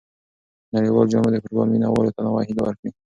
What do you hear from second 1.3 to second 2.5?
د فوټبال مینه والو ته نوې